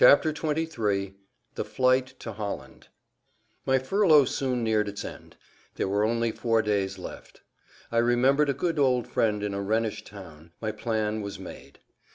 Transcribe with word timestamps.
[Pg 0.01 0.07
183] 0.35 0.65
XXIII 0.65 1.15
THE 1.53 1.63
FLIGHT 1.63 2.15
TO 2.19 2.31
HOLLAND 2.31 2.87
My 3.67 3.77
furlough 3.77 4.25
soon 4.25 4.63
neared 4.63 4.87
its 4.87 5.05
end; 5.05 5.35
there 5.75 5.87
were 5.87 6.03
only 6.03 6.31
four 6.31 6.63
days 6.63 6.97
left. 6.97 7.41
I 7.91 7.99
remembered 7.99 8.49
a 8.49 8.53
good 8.55 8.79
old 8.79 9.07
friend 9.07 9.43
in 9.43 9.53
a 9.53 9.61
Rhenish 9.61 10.03
town. 10.03 10.53
My 10.59 10.71
plan 10.71 11.21
was 11.21 11.37
made. 11.37 11.77